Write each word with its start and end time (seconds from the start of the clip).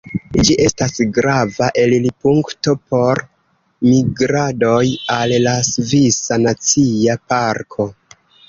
Ĝi 0.47 0.53
estas 0.67 0.95
grava 1.17 1.67
elirpunkto 1.81 2.73
por 2.95 3.21
migradoj 3.91 4.83
al 5.19 5.37
la 5.45 5.55
Svisa 5.71 6.41
Nacia 6.49 7.21
Parko. 7.35 7.89